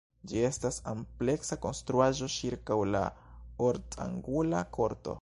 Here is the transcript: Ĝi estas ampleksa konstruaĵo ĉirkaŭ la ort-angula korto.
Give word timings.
Ĝi 0.29 0.39
estas 0.45 0.79
ampleksa 0.91 1.59
konstruaĵo 1.67 2.31
ĉirkaŭ 2.39 2.81
la 2.97 3.05
ort-angula 3.71 4.69
korto. 4.79 5.09